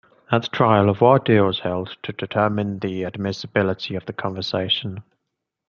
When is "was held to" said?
1.45-2.11